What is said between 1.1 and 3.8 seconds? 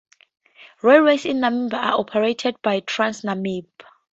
in Namibia are operated by TransNamib.